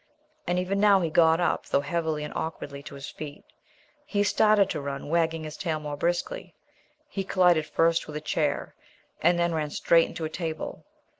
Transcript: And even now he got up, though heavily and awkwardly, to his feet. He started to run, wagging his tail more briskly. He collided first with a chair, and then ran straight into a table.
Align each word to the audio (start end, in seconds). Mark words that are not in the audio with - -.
And 0.47 0.57
even 0.57 0.79
now 0.79 0.99
he 1.01 1.11
got 1.11 1.39
up, 1.39 1.67
though 1.67 1.81
heavily 1.81 2.23
and 2.23 2.33
awkwardly, 2.35 2.81
to 2.81 2.95
his 2.95 3.07
feet. 3.11 3.43
He 4.03 4.23
started 4.23 4.67
to 4.71 4.81
run, 4.81 5.09
wagging 5.09 5.43
his 5.43 5.55
tail 5.55 5.79
more 5.79 5.95
briskly. 5.95 6.55
He 7.07 7.23
collided 7.23 7.67
first 7.67 8.07
with 8.07 8.15
a 8.15 8.19
chair, 8.21 8.73
and 9.21 9.37
then 9.37 9.53
ran 9.53 9.69
straight 9.69 10.07
into 10.07 10.25
a 10.25 10.27
table. 10.31 10.87